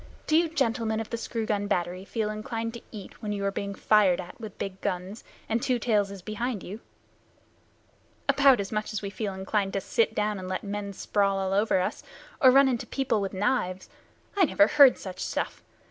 "Do 0.25 0.35
you 0.35 0.49
gentlemen 0.49 0.99
of 0.99 1.11
the 1.11 1.15
screw 1.17 1.45
gun 1.45 1.67
battery 1.67 2.05
feel 2.05 2.31
inclined 2.31 2.73
to 2.73 2.81
eat 2.91 3.21
when 3.21 3.31
you 3.33 3.45
are 3.45 3.51
being 3.51 3.75
fired 3.75 4.19
at 4.19 4.41
with 4.41 4.57
big 4.57 4.81
guns, 4.81 5.23
and 5.47 5.61
Two 5.61 5.77
Tails 5.77 6.09
is 6.09 6.23
behind 6.23 6.63
you?" 6.63 6.79
"About 8.27 8.59
as 8.59 8.71
much 8.71 8.93
as 8.93 9.03
we 9.03 9.11
feel 9.11 9.35
inclined 9.35 9.73
to 9.73 9.81
sit 9.81 10.15
down 10.15 10.39
and 10.39 10.47
let 10.47 10.63
men 10.63 10.91
sprawl 10.93 11.37
all 11.37 11.53
over 11.53 11.79
us, 11.79 12.01
or 12.41 12.49
run 12.49 12.67
into 12.67 12.87
people 12.87 13.21
with 13.21 13.31
knives. 13.33 13.89
I 14.35 14.45
never 14.45 14.65
heard 14.65 14.97
such 14.97 15.19
stuff. 15.19 15.61